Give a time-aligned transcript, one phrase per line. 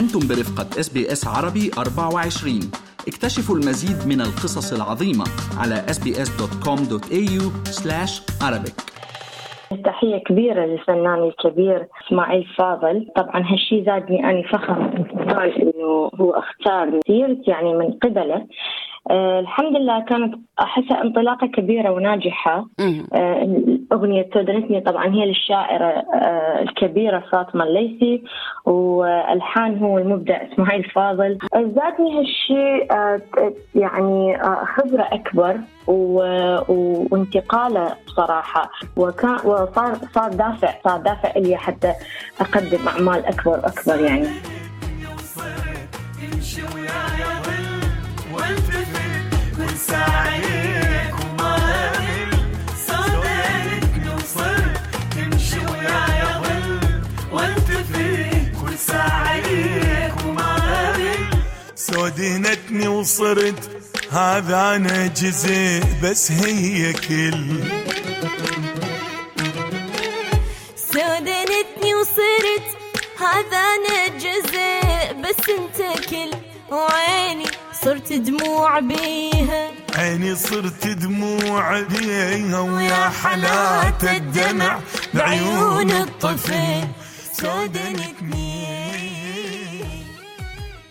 [0.00, 2.60] أنتم برفقة SBS عربي 24
[3.08, 5.24] اكتشفوا المزيد من القصص العظيمة
[5.60, 7.42] على sbs.com.au
[8.48, 8.90] arabic.
[9.84, 13.06] تحية كبيرة للفنان الكبير إسماعيل فاضل.
[13.16, 15.06] طبعا هالشي زادني أنا فخر
[15.56, 18.46] إنه هو أختار سيرتي يعني من قبله.
[19.10, 22.66] آه الحمد لله كانت أحسها انطلاقة كبيرة وناجحة.
[23.14, 23.60] آه
[23.92, 25.84] أغنية تودنتني طبعا هي للشاعرة
[26.14, 28.22] آه الكبيرة فاطمة الليثي
[28.66, 31.38] والحان هو المبدع إسماعيل فاضل.
[31.54, 33.20] زادني هالشيء آه
[33.74, 35.56] يعني آه خبرة أكبر
[37.12, 41.92] وانتقالة بصراحه وكان وصار صار دافع صار دافع لي حتى
[42.40, 44.26] أقدم أعمال أكبر واكبر يعني.
[61.90, 63.70] سودينتني وصرت
[64.12, 67.64] هذا أنا جزء بس هي كل.
[70.92, 72.66] سودنتني وصرت
[73.18, 76.30] هذا أنا جزء بس أنت كل.
[76.74, 77.44] وعيني
[77.84, 79.70] صرت دموع بيها.
[79.96, 84.78] عيني صرت دموع بيها ويا حالات الدمع
[85.14, 86.84] بعيون الطفل.
[87.32, 88.59] سودنتني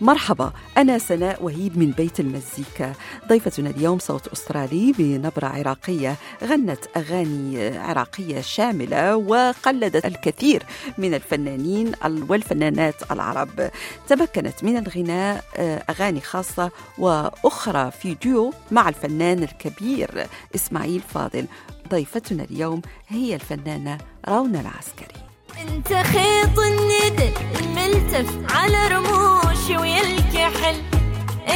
[0.00, 2.92] مرحبا أنا سناء وهيب من بيت المزيكا.
[3.28, 10.62] ضيفتنا اليوم صوت أسترالي بنبرة عراقية غنت أغاني عراقية شاملة وقلدت الكثير
[10.98, 13.70] من الفنانين والفنانات العرب.
[14.08, 21.46] تمكنت من الغناء آه، أغاني خاصة وأخرى في ديو مع الفنان الكبير إسماعيل فاضل.
[21.88, 23.98] ضيفتنا اليوم هي الفنانة
[24.28, 25.20] رونا العسكري.
[25.60, 30.76] انت خيط الندى الملتف على رموشي ويا الكحل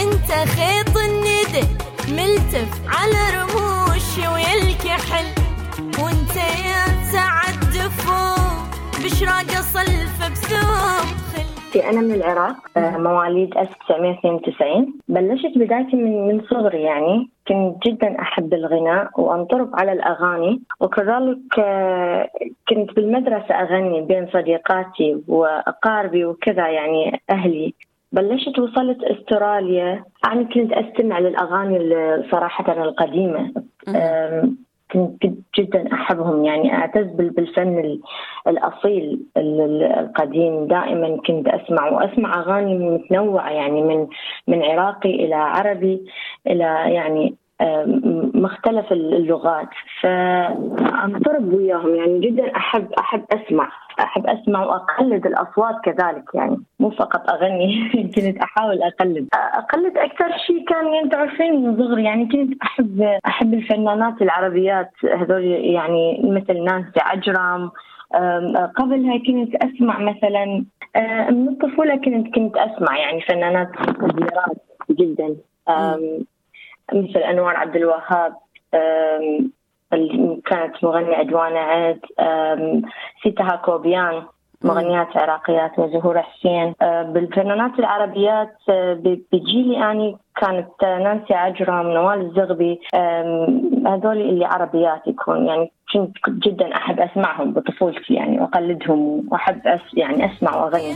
[0.03, 1.65] انت خيط الندى
[2.13, 5.29] ملتف على رموشي ويا الكحل
[5.99, 6.37] وانت
[6.69, 8.69] يا سعد دفوم
[9.05, 11.81] بشراق صلف بثوم خل.
[11.81, 17.31] أنا من العراق آه، مواليد 1992 بلشت بدايتي من من صغري يعني.
[17.49, 20.63] كنت جدا أحب الغناء وأنطرب على الأغاني.
[20.81, 22.29] وكذلك آه،
[22.69, 27.75] كنت بالمدرسة أغني بين صديقاتي وأقاربي وكذا يعني أهلي.
[28.15, 30.05] بلشت وصلت استراليا.
[30.27, 31.79] يعني كنت أستمع للأغاني
[32.31, 33.53] صراحة القديمة.
[34.93, 35.23] كنت
[35.59, 36.45] جدا أحبهم.
[36.45, 37.99] يعني أعتز بالفن
[38.49, 40.67] الأصيل القديم.
[40.67, 44.07] دائما كنت أسمع وأسمع أغاني متنوعة يعني من
[44.49, 46.07] من عراقي إلى عربي
[46.47, 47.35] إلى يعني
[48.35, 49.69] مختلف اللغات.
[50.05, 53.69] فأنطرب وياهم يعني جدا أحب أحب أسمع
[54.01, 59.29] أحب أسمع وأقلد الأصوات كذلك يعني مو فقط أغني كنت أحاول أقلد.
[59.35, 65.45] أقلد أكثر شيء كان يعني تعرفين من صغري يعني كنت أحب أحب الفنانات العربيات هذول
[65.45, 67.71] يعني مثل نانسي عجرم.
[68.77, 70.65] قبلها كنت أسمع مثلا
[71.31, 74.57] من الطفولة كنت كنت أسمع يعني فنانات كبيرات
[74.91, 75.37] جدا.
[76.93, 78.35] مثل انوار عبد الوهاب.
[80.47, 82.01] كانت مغنية عدوانة عيد
[83.23, 84.23] سيتها كوبيان
[84.65, 86.75] مغنيات عراقيات وزهور حسين.
[86.81, 88.57] بالفنانات العربيات
[89.33, 92.81] بجيلي يعني كانت نانسي عجرم نوال الزغبي
[93.87, 95.47] هذول اللي عربيات يكون.
[95.47, 95.73] يعني
[96.25, 100.95] كنت جدا أحب أسمعهم بطفولتي يعني وأقلدهم وأحب أس يعني أسمع وأغني.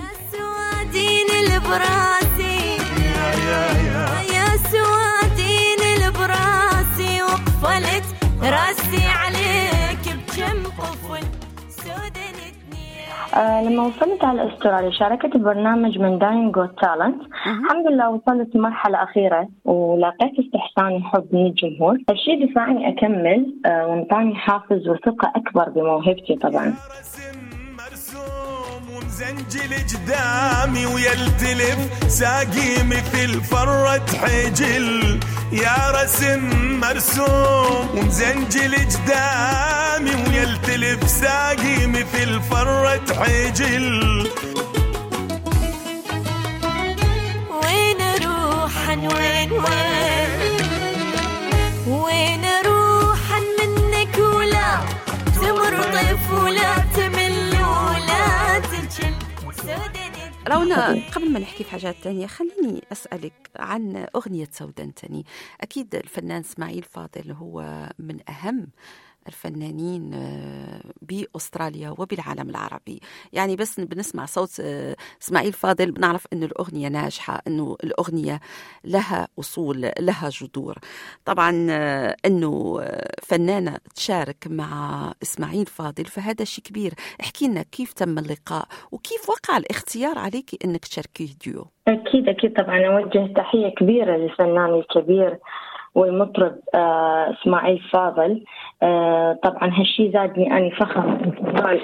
[8.42, 11.24] راسي عليك بكم قفل
[13.34, 19.02] آه لما وصلت على استراليا شاركت ببرنامج من داين جوت تالنت الحمد لله وصلت مرحلة
[19.02, 21.96] أخيرة ولقيت استحسان وحب من الجمهور.
[22.10, 26.74] الشيء دفعني أكمل آه وانطاني حافز وثقة أكبر بموهبتي طبعا.
[28.76, 35.20] ومزنجل قدامي ويلتلف ساقي مثل فرة حجل.
[35.52, 36.40] يا رسم
[36.80, 44.28] مرسوم ومزنجل قدامي ويلتلف ساقي مثل فرة حجل
[47.62, 50.30] وين روحا وين وين؟
[51.88, 54.80] وين روحا منك ولا
[55.40, 59.14] تمرطف ولا تمل ولا تجل
[60.48, 65.26] رونا قبل ما نحكي في حاجات تانية خليني أسألك عن أغنية سودنتني
[65.60, 68.66] أكيد الفنان إسماعيل فاضل هو من أهم
[69.28, 73.00] الفنانين آه، بأستراليا وبالعالم العربي.
[73.32, 78.40] يعني بس بنسمع صوت آه، إسماعيل فاضل بنعرف أنه الأغنية ناجحة أنه الأغنية
[78.84, 80.78] لها أصول لها جذور.
[81.24, 86.92] طبعا آه، أنه آه، فنانة تشارك مع إسماعيل فاضل فهذا شيء كبير.
[87.20, 92.86] احكي لنا كيف تم اللقاء وكيف وقع الاختيار عليك أنك تشاركيه ديو؟ أكيد أكيد طبعا.
[92.86, 95.38] أوجه تحية كبيرة للفنان الكبير
[95.98, 98.44] والمطرب آه إسماعيل فاضل.
[98.82, 101.04] آه طبعا هالشي زادني أني فخر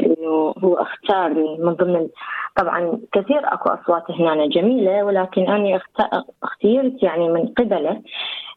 [0.01, 2.09] إنه هو اختارني من ضمن
[2.57, 8.03] طبعا كثير أكو أصوات هنا جميلة ولكن أني أخت- أختيرت يعني من قبله.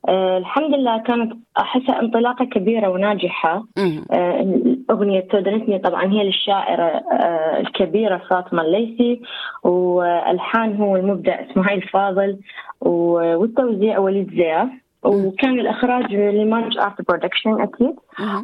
[0.10, 3.64] آه الحمد لله كانت احسها انطلاقة كبيرة وناجحة.
[3.78, 4.06] مهم.
[4.12, 4.58] آه،
[4.92, 9.22] أغنية تودنتني طبعا هي للشاعرة آه، الكبيرة فاطمة الليثي
[9.64, 12.40] والحان هو المبدع إسماعيل فاضل
[12.82, 14.70] والتوزيع وليد زياف.
[15.04, 17.62] وكان الإخراج ل مانج Art Production.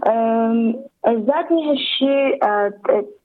[0.08, 0.76] أم،
[1.08, 2.74] زادني هالشيء آه،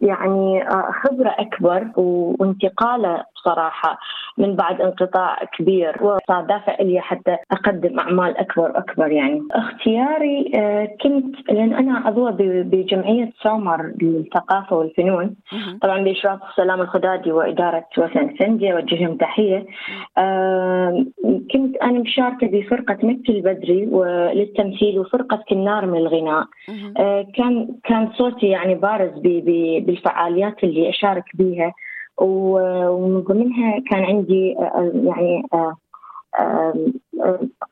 [0.01, 3.99] يعني آه، خبرة أكبر و- وانتقالة بصراحة
[4.39, 9.43] من بعد انقطاع كبير وصار دافع لي حتى أقدم أعمال أكبر أكبر يعني.
[9.53, 15.37] اختياري آه، كنت لأن أنا عضوة بجمعية سومر للثقافة والفنون.
[15.83, 19.67] طبعا بإشراف سلام الخدادي وإدارة وسن سندي أوجههم تحية.
[20.19, 21.13] آم،
[21.53, 23.85] كنت أنا مشاركة بفرقة مكي البدري
[24.35, 26.45] للتمثيل وفرقة كنار من الغناء.
[26.99, 29.11] آه، كان كان صوتي يعني بارز
[29.87, 31.73] بالفعاليات اللي أشارك بيها.
[32.21, 34.57] ومن ضمنها كان عندي
[35.05, 35.43] يعني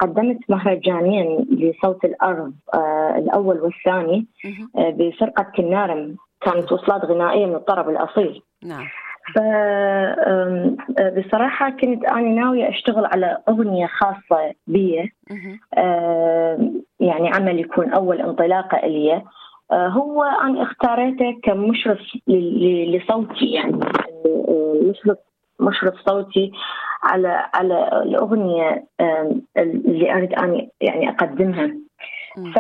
[0.00, 4.26] قدمت مهرجانين لصوت الأرض آه، الأول والثاني
[4.75, 8.43] بفرقة كنارم كانت وصلات غنائية من الطرب الأصيل.
[8.64, 8.87] نعم.
[11.19, 15.12] بصراحة كنت أنا ناوية أشتغل على أغنية خاصة بي.
[17.00, 19.22] يعني عمل يكون أول انطلاقة إلي.
[19.72, 21.98] آه، هو أنا اختاريته كمشرف
[22.28, 23.81] لصوتي يعني.
[24.90, 25.19] مشرف
[25.61, 26.52] مشرف صوتي
[27.02, 31.08] على على الأغنية آم، اللي أريد أن يعني.
[32.55, 32.58] ف...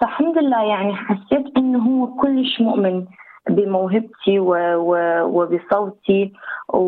[0.00, 3.04] فالحمد لله يعني حسيت إنه هو كلش مؤمن
[3.50, 4.54] بموهبتي و...
[4.76, 4.96] و...
[5.22, 6.32] وبصوتي
[6.74, 6.78] و...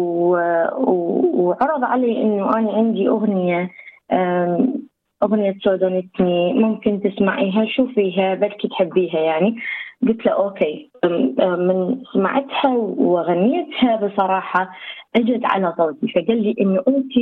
[0.76, 0.92] و...
[1.34, 3.70] وعرض علي إنه أنا عندي أغنية
[4.12, 4.74] أم،
[5.22, 9.56] أغنية سودانتني ممكن تسمعيها شوفيها بلكي تحبيها يعني
[10.08, 10.90] قلت له أوكي
[11.40, 14.70] من سمعتها وغنيتها بصراحة
[15.16, 17.12] أجت على صوتي فقال لي إنه أنت.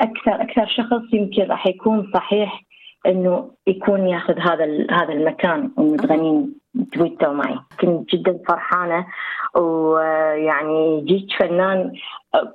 [0.00, 2.62] أكثر أكثر شخص يمكن راح يكون صحيح
[3.06, 6.54] إنه يكون ياخذ هذا هذا المكان انه تغنين
[6.92, 9.06] تويتو معي كنت جدا فرحانة
[9.56, 11.92] ويعني جيت فنان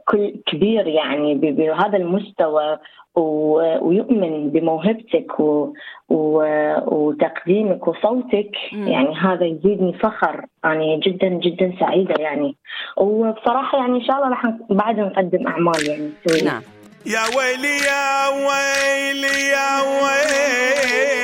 [0.07, 2.77] كل كبير يعني ب- بهذا المستوى
[3.15, 5.73] ويؤمن بموهبتك و...
[6.09, 6.43] و...
[6.85, 8.51] وتقديمك وصوتك.
[8.73, 8.87] مم.
[8.87, 10.45] يعني هذا يزيدني فخر.
[10.63, 12.55] يعني جدا جدا سعيدة يعني.
[12.97, 16.09] وبصراحة يعني إن شاء الله راح ن- بعد نقدم أعمال يعني.
[16.45, 16.61] نعم.
[17.05, 21.19] يا ويلي يا ويلي يا ويلي.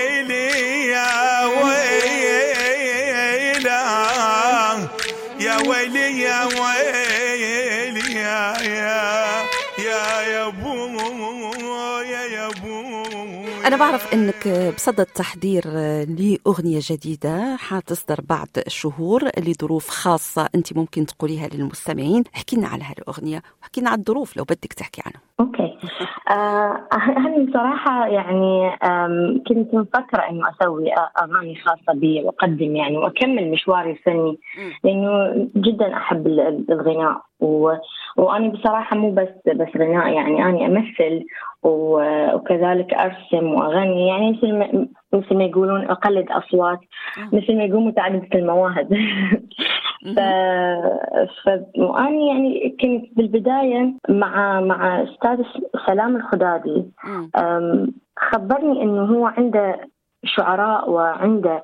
[13.76, 15.68] أنا بعرف أنك بصدد تحضير
[16.06, 22.24] لأغنية جديدة حتصدر بعد شهور لظروف خاصة أنت ممكن تقوليها للمستمعين.
[22.36, 25.22] احكي لنا على هالأغنية واحكي لنا على الظروف لو بدك تحكي عنها.
[25.40, 25.65] أوكي.
[26.30, 26.88] آه
[27.18, 28.70] أنا بصراحة يعني
[29.48, 34.38] كنت مفكرة إنه أسوي أ- أغاني خاصة بي وأقدم يعني وأكمل مشواري الفني
[34.84, 35.96] لأنه جدا
[36.28, 37.74] ال- الغناء و...
[38.18, 41.26] وأنا بصراحة مو بس بس غناء يعني أنا أمثل
[41.64, 42.02] و...
[42.36, 46.80] وكذلك أرسم وأغني يعني مثل ما مثل ما يقولون أقلد أصوات
[47.34, 48.94] مثل ما يقولون متعددة المواهب.
[50.14, 50.20] ف...
[51.78, 55.44] وأنا يعني كنت بالبداية مع مع أستاذ
[55.88, 56.86] سلام الخدادي.
[58.18, 59.80] خبرني إنه هو عنده
[60.26, 61.64] شعراء وعنده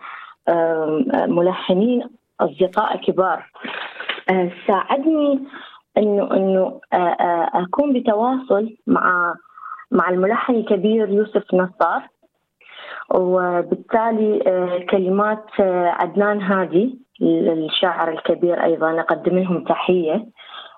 [1.28, 2.04] ملحنين
[2.40, 3.52] أصدقاء كبار.
[4.30, 5.40] أه، ساعدني
[5.98, 6.82] إنه إنه
[7.54, 9.36] أكون بتواصل مع
[9.92, 12.10] مع الملحن الكبير يوسف نصار.
[13.16, 20.26] وبالتالي أه، كلمات أه، عدنان هادي الشاعر الكبير أيضا أقدم لهم تحية.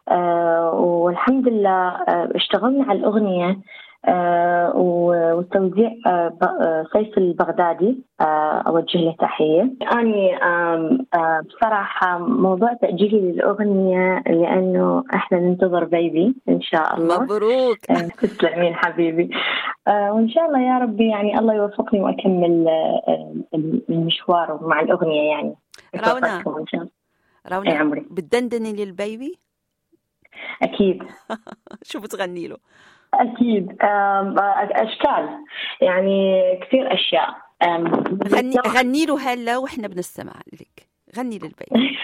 [0.09, 1.87] أه، والحمد لله
[2.35, 3.57] اشتغلنا على الأغنية آه، و-
[4.75, 9.74] والتوزيع آه، آه، سيف البغدادي آه، أوجه له تحية.
[11.13, 17.24] آه، بصراحة موضوع تأجيلي للأغنية لأنه إحنا ننتظر بيبي إن شاء الله.
[17.24, 17.77] مبروك.
[17.89, 19.29] آه، تسلمين حبيبي.
[19.88, 23.33] آه، وإن شاء الله يا ربي يعني الله يوفقني وأكمل آه،
[23.89, 25.55] المشوار مع الأغنية يعني.
[25.95, 26.43] رونا.
[27.53, 28.05] رونا عمري.
[28.12, 29.39] بتدندني للبيبي
[30.62, 31.03] أكيد.
[31.89, 32.57] شو بتغني له؟
[33.13, 33.77] أكيد.
[33.82, 34.36] آم،
[34.72, 35.29] أشكال.
[35.82, 37.29] يعني كثير أشياء.
[37.63, 37.88] آم،
[38.27, 40.88] غني غني له هلا وإحنا بنستمع لك.
[41.17, 41.98] غني للبيبي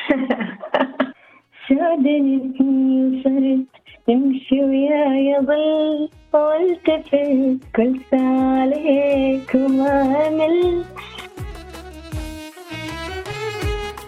[1.68, 10.86] شادني صرت تمشي وياي ظل والتفت كل ساعة عليك وما أمل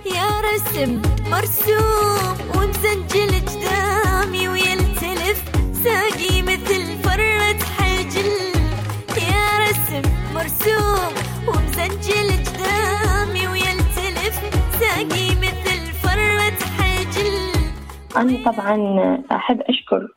[0.06, 5.40] يا رسم مرسوم ومسجل قدامي ويلتلف
[5.84, 6.91] ساقي مثل
[10.42, 11.14] مرسوم
[11.48, 14.36] ومسجل قدامي ويلتلف
[14.80, 17.34] ساقي مثل فرة حجل.
[18.18, 18.76] أنا طبعا
[19.32, 20.08] أحب أشكر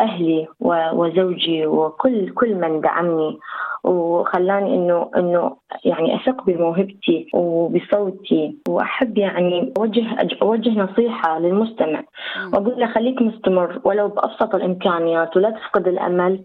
[0.00, 3.38] أهلي و- وزوجي وكل كل من دعمني.
[3.84, 8.56] وخلاني إنه إنه يعني أثق بموهبتي وبصوتي.
[8.68, 12.02] وأحب يعني أوجه أج- أوجه نصيحة للمستمع.
[12.52, 16.40] وأقول له خليك مستمر ولو بأبسط الإمكانيات ولا تفقد الأمل.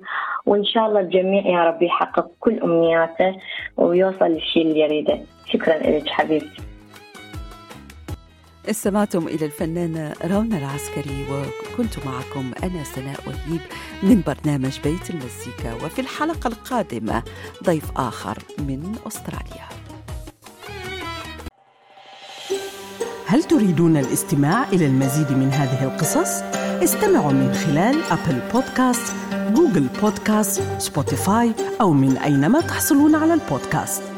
[0.46, 3.36] وإن شاء الله الجميع يا رب يحقق كل أمنياته
[3.78, 5.20] ويوصل للشيء اللي يريده.
[5.46, 6.71] شكرا لك حبيبتي.
[8.70, 13.62] استمعتم إلى الفنانة رونا العسكري وكنت معكم أنا سناء وهيب
[14.04, 17.24] من برنامج بيت المزيكا وفي الحلقة القادمة
[17.64, 19.68] ضيف آخر من أستراليا
[23.26, 26.42] هل تريدون الاستماع إلى المزيد من هذه القصص؟
[26.84, 29.14] استمعوا من خلال Apple Podcasts،
[29.54, 31.52] Google Podcasts، Spotify
[31.82, 34.11] أو من أينما تحصلون على البودكاست